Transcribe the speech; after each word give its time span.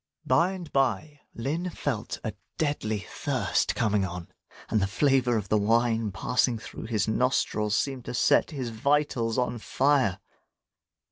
By 0.25 0.53
and 0.53 0.73
by, 0.73 1.19
Lin 1.35 1.69
felt 1.69 2.19
a 2.23 2.33
deadly 2.57 3.05
thirst 3.07 3.75
coming 3.75 4.03
on; 4.03 4.29
and 4.69 4.81
the 4.81 4.87
flavour 4.87 5.37
of 5.37 5.49
the 5.49 5.59
wine 5.59 6.11
passing 6.11 6.57
through 6.57 6.87
his 6.87 7.07
nostrils, 7.07 7.77
seemed 7.77 8.05
to 8.05 8.15
set 8.15 8.49
his 8.49 8.69
vitals 8.71 9.37
on 9.37 9.59
fire. 9.59 10.19